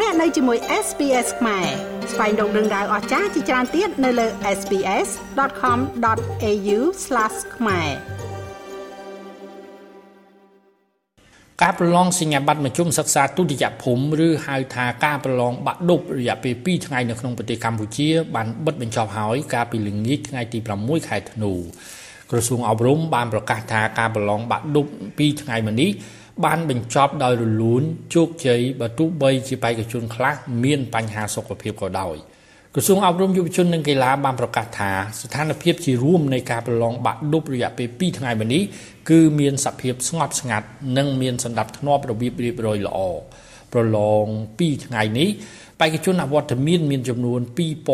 [0.00, 1.66] លោកអ្នកនៅជាមួយ SPS ខ្មែរ
[2.12, 4.26] ស្វែងរកដឹងដៅអស្ចារ្យជាច្រើនទៀតនៅលើ
[4.58, 6.78] SPS.com.au/
[7.56, 7.88] ខ្មែរ
[11.62, 21.52] ការប្រឡងសញ្ញាបត្រមជ្ឈមសិក្សាទុតិយភូមិឬហៅថាការប្រឡងបាក់ឌុបរយៈពេល2ថ្ងៃនៅក្នុងប្រទេសកម្ពុជាបានបិទបញ្ចប់ហើយកាលពីល្ងាចថ្ងៃទី6ខែធ្នូ
[22.30, 25.90] ក្រសួងអប់រំបានប្រកាសថាការប្រឡងបាក់ឌុប2ថ្ងៃមុននេះ
[26.44, 27.82] បានបញ្ចប់ដោយរលូន
[28.14, 30.34] ជោគជ័យបើទោះបីជាបេក្ខជនខ្លះ
[30.64, 32.16] មានបញ្ហាសុខភាពក៏ដោយ
[32.74, 38.62] ក្រសួងអប់រំយុវជននិងកីឡាបានប្រកាសថាស្ថានភាពជារួមនៃការប្រឡងបាក់ឌុបរយៈពេល2ថ្ងៃមុននេះ
[39.10, 40.66] គឺមានសភាពស្ងប់ស្ងាត់
[40.96, 42.98] និងមានសន្តិភាពរបៀបរៀបរយល្អ
[43.72, 44.24] ប្រឡង
[44.58, 45.28] 2ថ្ងៃនេះ
[45.80, 47.40] បេក្ខជនអវត្តមានមានចំនួន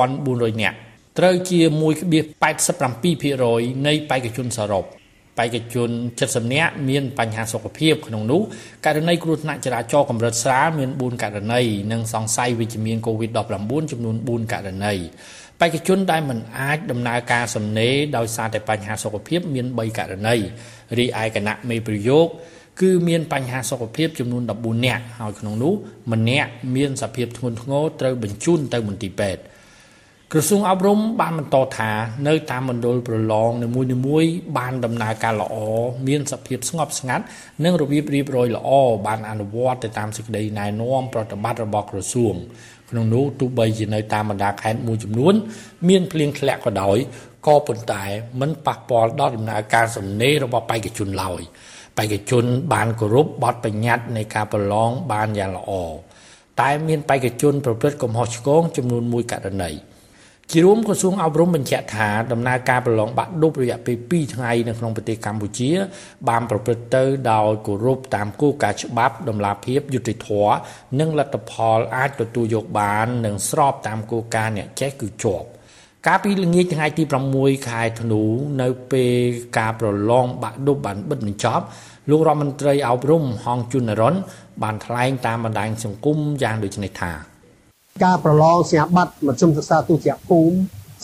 [0.00, 0.76] 2400នាក់
[1.18, 1.60] ត្រូវជា
[2.48, 4.84] 1.87%នៃបេក្ខជនសរុប
[5.38, 5.90] បេក្ខជន
[6.22, 8.40] 70នាក់មានបញ្ហាសុខភាពក្នុងនោះ
[8.86, 14.94] ករណីគ្រោះថ្នាក់ចរាចរណ៍កម្រិតស្រាលមាន4ករណីនិងសង្ស័យវិជ្ជមាន COVID-19 ចំនួន4ករណី
[15.60, 20.36] បេក្ខជនដែលមិនអាចដំណើរការសំណេរដោយសារតែបញ្ហាសុខភាពមាន3ករណី
[20.98, 22.26] រីឯគណៈមេប្រយោគ
[22.80, 25.74] គឺមានបញ្ហាសុខភាពចំនួន14នាក់ហើយក្នុងនោះ
[26.12, 29.42] ម្នាក់មានសភាពធ្ងន់ធ្ងរត្រូវបញ្ជូនទៅមន្ទីរពេទ្យ
[30.32, 31.90] ក្រសួងអប់រំបានបន្តថា
[32.28, 33.68] នៅតាមមណ្ឌលប្រឡងនី
[34.06, 35.56] មួយៗបានដំណើរការល្អ
[36.06, 37.24] មានសភាពស្ងប់ស្ងាត់
[37.64, 38.70] និងរបៀបរៀបរយល្អ
[39.06, 42.34] បានអនុវត្តទៅតាមសេចក្តីណែនាំប្រតិបត្តិរបស់ក្រសួង
[42.90, 45.34] ក្នុងនោះទោះបីជានៅតាមបណ្ដាខេត្តមួយចំនួន
[45.88, 46.96] មានភ្លៀងធ្លាក់ក៏ដោយ
[47.46, 48.04] ក៏ប៉ុន្តែ
[48.40, 51.40] មិនប៉ះពាល់ដល់ដំណើរការសំណេររបស់បេក្ខជនឡើយ
[51.98, 55.70] បេក្ខជនបានគោរពបទបញ្ញត្តិនៃការប្រឡងបានយ៉ាងល្អ
[56.60, 59.72] តែមានបេក្ខជនប្រព្រឹត្តកំហុសឆ្គងចំនួន1ករណី
[60.52, 65.70] ជារួមក្រសួងអប់រំបញ្ជាក់ថាដំណើរការប្រឡងបាក់ឌុបរយៈពេល2ថ្ងៃនៅក្នុងប្រទេសកម្ពុជា
[66.28, 70.54] បានប្រព្រឹត្តទៅដោយគោរពតាមគោលការណ៍ច្បាប់ដំណាភាពយុត្តិធម៌
[71.00, 75.46] និងលទ្ធផលអាចទទួលយកបាន និងស្របតាមគោលការណ៍អ្នកចេះគឺជាប់
[76.06, 77.02] កាលពីល្ងាចថ្ងៃទី
[77.36, 78.22] 6ខែធ្នូ
[78.62, 79.14] នៅពេល
[79.58, 81.64] ការប្រឡងបាក់ឌុបបានបិទបញ្ចប់
[82.10, 84.14] លោករដ្ឋមន្ត្រីអប់រំហងជុនរ៉ុន
[84.62, 87.35] បានថ្លែងតាមបណ្ដាញសង្គមយ៉ាងដូចនេះថា
[88.04, 90.56] ការប្រឡងសញ្ញាបត្រមធ្យមសិក្សាទុតិយភូមិ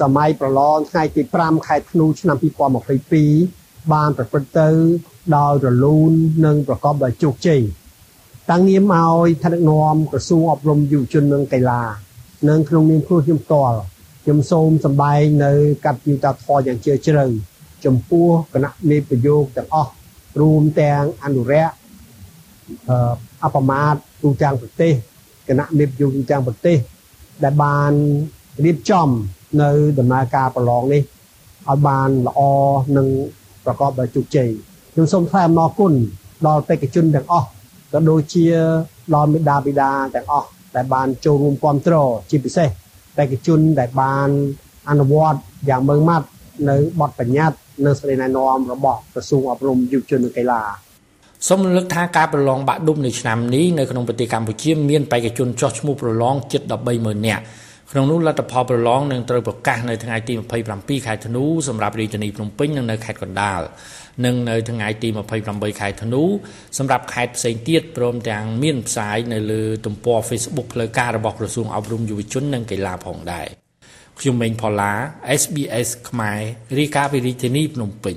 [0.00, 2.36] សម័យប្រឡងថ្ងៃទី5ខែធ្នូឆ្នាំ
[3.14, 4.68] 2022បានប្រព្រឹត្តទៅ
[5.36, 6.12] ដោយរលូន
[6.46, 7.60] និងប្រកបដោយជោគជ័យ
[8.50, 11.82] តាំងនាមឲ្យថ្នាក់ដឹកនាំក្រសួងអប់រំយុវជននិងកីឡា
[12.48, 13.78] និងក្នុងនាមខ្លួនខ្ញុំផ្ទាល់
[14.24, 15.52] ខ្ញុំសូមសម្ដែងនៅ
[15.86, 17.26] កັບយុតាធរយ៉ាងជ្រាលជ្រៅ
[17.84, 19.92] ចំពោះគណៈមេប្រយោគទាំងអស់
[20.40, 21.68] រួមទាំងអនុរិយ
[23.44, 24.94] អបមាតទូទាំងប្រទេស
[25.50, 26.78] គណៈមេយុទូទាំងប្រទេស
[27.44, 27.92] ដែលបាន
[28.64, 29.08] រៀបចំ
[29.62, 31.02] នៅដំណើរការប្រឡងនេះ
[31.68, 32.40] ឲ្យបានល្អ
[32.96, 33.06] និង
[33.64, 34.48] ប្រកបដោយជោគជ័យ
[34.92, 35.92] ខ្ញុំសូមថ្លែងអំណរគុណ
[36.46, 37.48] ដល់បេក្ខជនទាំងអស់
[37.92, 38.44] ក៏ដូចជា
[39.14, 42.68] ដល់មេដាបេដាទាំងអស់ដែលបានចូលរួមគ្រប់គ្រងជាពិសេស
[43.16, 44.28] បេក្ខជនដែលបាន
[44.88, 46.26] អនុវត្តយ៉ាងម៉ឺងម៉ាត់
[46.68, 50.62] នៅបទបញ្ញត្តិនិងសេចក្តីណែនាំរបស់ក្រសួងអប់រំយុវជននិងកីឡា
[51.48, 56.62] សូមរំលឹកថាការប្រឡងបាក់ឌុបនៅឆ្នាំនេះនៅក្នុងប្រទេសកម្ពុជាមានបេក្ខជនចោះឈ្មោះប្រឡងជិត
[56.94, 57.42] 130,000នាក់
[57.90, 60.32] ក្នុងនោះលទ្ធផលប្រឡងនឹងត្រូវប្រកាសនៅថ្ងៃទី
[60.70, 63.60] 27ខែធ្នូសម្រាប់រាជធានីភ្នំពេញនិងនៅខេត្តកណ្ដាល
[64.24, 65.08] និងនៅថ្ងៃទី
[65.44, 66.22] 28ខែធ្នូ
[66.78, 73.46] សម្រាប់ខេត្តផ្សេងទៀតព្រមទាំងមានផ្សាយនៅលើទំព័រ Facebook ផ្លូវការរបស់ក្រសួងអប់រំយុវជននិងកីឡាផងដែរ
[74.20, 74.92] ខ្ញុំមេងផល្លា
[75.40, 76.40] SBS ខ្មែរ
[76.78, 78.16] រាយការណ៍ពីរាជធានីភ្នំពេញ